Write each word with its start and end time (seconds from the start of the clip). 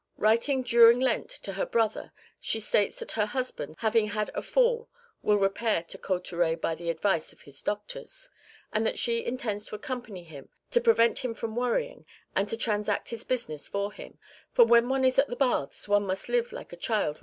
Writing 0.17 0.63
during 0.63 0.99
Lent 0.99 1.29
to 1.29 1.53
her 1.53 1.63
brother 1.67 2.11
she 2.39 2.59
states 2.59 2.95
that 2.95 3.11
her 3.11 3.27
husband 3.27 3.75
having 3.81 4.07
had 4.07 4.31
a 4.33 4.41
fall 4.41 4.89
will 5.21 5.37
repair 5.37 5.83
to 5.83 5.95
Cauterets 5.99 6.59
by 6.59 6.73
the 6.73 6.89
advice 6.89 7.31
of 7.31 7.41
his 7.41 7.61
doctors,(2) 7.61 8.29
and 8.73 8.87
that 8.87 8.97
she 8.97 9.23
intends 9.23 9.67
to 9.67 9.75
accompany 9.75 10.23
him 10.23 10.49
to 10.71 10.81
prevent 10.81 11.19
him 11.19 11.35
from 11.35 11.55
worrying 11.55 12.07
and 12.35 12.49
to 12.49 12.57
transact 12.57 13.09
his 13.09 13.23
business 13.23 13.67
for 13.67 13.91
him, 13.93 14.17
"for 14.51 14.65
when 14.65 14.89
one 14.89 15.05
is 15.05 15.19
at 15.19 15.27
the 15.27 15.35
baths 15.35 15.87
one 15.87 16.07
must 16.07 16.29
live 16.29 16.51
like 16.51 16.73
a 16.73 16.75
child 16.75 16.79
without 16.87 17.09
any 17.09 17.19
care." 17.19 17.19